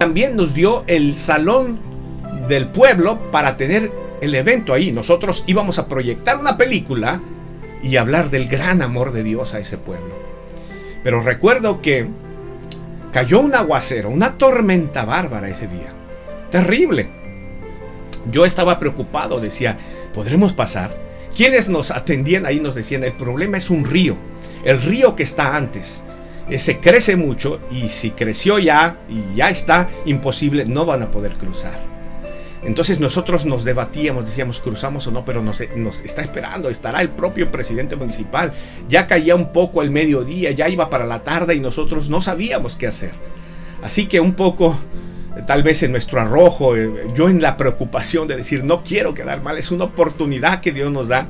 también 0.00 0.34
nos 0.34 0.54
dio 0.54 0.82
el 0.86 1.14
salón 1.14 1.78
del 2.48 2.68
pueblo 2.68 3.30
para 3.30 3.54
tener 3.54 3.92
el 4.22 4.34
evento 4.34 4.72
ahí. 4.72 4.92
Nosotros 4.92 5.44
íbamos 5.46 5.78
a 5.78 5.88
proyectar 5.88 6.38
una 6.38 6.56
película 6.56 7.20
y 7.82 7.96
hablar 7.96 8.30
del 8.30 8.48
gran 8.48 8.80
amor 8.80 9.12
de 9.12 9.22
Dios 9.22 9.52
a 9.52 9.58
ese 9.58 9.76
pueblo. 9.76 10.14
Pero 11.04 11.20
recuerdo 11.20 11.82
que 11.82 12.08
cayó 13.12 13.40
un 13.40 13.54
aguacero, 13.54 14.08
una 14.08 14.38
tormenta 14.38 15.04
bárbara 15.04 15.50
ese 15.50 15.66
día. 15.66 15.92
Terrible. 16.50 17.10
Yo 18.30 18.46
estaba 18.46 18.78
preocupado, 18.78 19.38
decía, 19.38 19.76
¿podremos 20.14 20.54
pasar? 20.54 20.96
Quienes 21.36 21.68
nos 21.68 21.90
atendían 21.90 22.46
ahí 22.46 22.58
nos 22.58 22.74
decían, 22.74 23.04
el 23.04 23.12
problema 23.12 23.58
es 23.58 23.68
un 23.68 23.84
río, 23.84 24.16
el 24.64 24.80
río 24.80 25.14
que 25.14 25.24
está 25.24 25.56
antes. 25.58 26.02
Ese 26.50 26.78
crece 26.78 27.16
mucho 27.16 27.60
y 27.70 27.88
si 27.88 28.10
creció 28.10 28.58
ya 28.58 28.98
y 29.08 29.36
ya 29.36 29.50
está 29.50 29.88
imposible, 30.04 30.64
no 30.64 30.84
van 30.84 31.02
a 31.02 31.10
poder 31.10 31.34
cruzar. 31.34 31.90
Entonces 32.62 33.00
nosotros 33.00 33.46
nos 33.46 33.64
debatíamos, 33.64 34.26
decíamos, 34.26 34.60
cruzamos 34.60 35.06
o 35.06 35.10
no, 35.10 35.24
pero 35.24 35.42
nos, 35.42 35.62
nos, 35.76 36.02
está 36.02 36.22
esperando, 36.22 36.68
estará 36.68 37.00
el 37.00 37.10
propio 37.10 37.50
presidente 37.50 37.96
municipal. 37.96 38.52
Ya 38.88 39.06
caía 39.06 39.34
un 39.34 39.52
poco 39.52 39.82
el 39.82 39.90
mediodía, 39.90 40.50
ya 40.50 40.68
iba 40.68 40.90
para 40.90 41.06
la 41.06 41.22
tarde 41.22 41.54
y 41.54 41.60
nosotros 41.60 42.10
no 42.10 42.20
sabíamos 42.20 42.76
qué 42.76 42.86
hacer. 42.86 43.12
Así 43.82 44.06
que 44.06 44.20
un 44.20 44.34
poco, 44.34 44.76
tal 45.46 45.62
vez 45.62 45.82
en 45.82 45.92
nuestro 45.92 46.20
arrojo, 46.20 46.76
eh, 46.76 47.08
yo 47.14 47.30
en 47.30 47.40
la 47.40 47.56
preocupación 47.56 48.28
de 48.28 48.36
decir, 48.36 48.64
no 48.64 48.82
quiero 48.82 49.14
quedar 49.14 49.42
mal, 49.42 49.56
es 49.56 49.70
una 49.70 49.84
oportunidad 49.84 50.60
que 50.60 50.72
Dios 50.72 50.90
nos 50.90 51.08
da. 51.08 51.28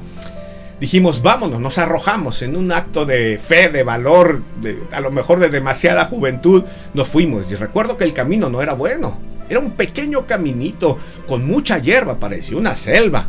Dijimos, 0.80 1.22
vámonos, 1.22 1.60
nos 1.60 1.78
arrojamos 1.78 2.40
en 2.42 2.56
un 2.56 2.72
acto 2.72 3.04
de 3.04 3.38
fe, 3.38 3.68
de 3.68 3.82
valor, 3.82 4.42
a 4.92 5.00
lo 5.00 5.10
mejor 5.10 5.38
de 5.38 5.50
demasiada 5.50 6.06
juventud, 6.06 6.64
nos 6.94 7.06
fuimos. 7.06 7.44
Y 7.50 7.54
recuerdo 7.54 7.96
que 7.96 8.04
el 8.04 8.14
camino 8.14 8.48
no 8.48 8.62
era 8.62 8.72
bueno 8.72 9.30
era 9.50 9.58
un 9.58 9.72
pequeño 9.72 10.26
caminito 10.26 10.96
con 11.26 11.44
mucha 11.44 11.78
hierba, 11.78 12.20
parecía 12.20 12.56
una 12.56 12.76
selva. 12.76 13.28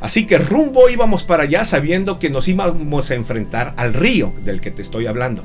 Así 0.00 0.26
que 0.26 0.38
rumbo 0.38 0.88
íbamos 0.88 1.22
para 1.22 1.44
allá 1.44 1.62
sabiendo 1.64 2.18
que 2.18 2.30
nos 2.30 2.48
íbamos 2.48 3.10
a 3.10 3.14
enfrentar 3.14 3.74
al 3.76 3.94
río 3.94 4.32
del 4.42 4.60
que 4.60 4.72
te 4.72 4.82
estoy 4.82 5.06
hablando. 5.06 5.44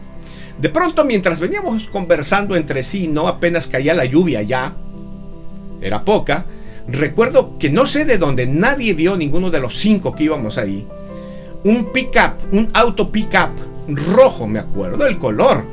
De 0.59 0.69
pronto, 0.69 1.05
mientras 1.05 1.39
veníamos 1.39 1.87
conversando 1.89 2.55
entre 2.55 2.81
sí, 2.81 3.07
no 3.07 3.27
apenas 3.27 3.67
caía 3.67 3.93
la 3.93 4.05
lluvia 4.05 4.41
ya, 4.41 4.75
era 5.81 6.03
poca, 6.03 6.47
recuerdo 6.87 7.59
que 7.59 7.69
no 7.69 7.85
sé 7.85 8.05
de 8.05 8.17
dónde 8.17 8.47
nadie 8.47 8.93
vio 8.93 9.15
ninguno 9.17 9.51
de 9.51 9.59
los 9.59 9.75
cinco 9.75 10.15
que 10.15 10.23
íbamos 10.23 10.57
ahí. 10.57 10.87
Un 11.63 11.91
pick-up, 11.91 12.33
un 12.51 12.69
auto 12.73 13.11
pick-up 13.11 13.51
rojo, 14.13 14.47
me 14.47 14.59
acuerdo, 14.59 15.07
el 15.07 15.17
color 15.17 15.65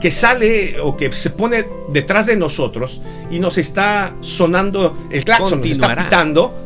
que 0.00 0.10
sale 0.10 0.78
o 0.80 0.96
que 0.96 1.10
se 1.10 1.30
pone 1.30 1.66
detrás 1.90 2.26
de 2.26 2.36
nosotros 2.36 3.00
y 3.30 3.38
nos 3.38 3.56
está 3.58 4.14
sonando 4.20 4.94
el 5.10 5.24
claxon, 5.24 5.60
nos 5.60 5.70
está 5.70 5.96
pitando 5.96 6.65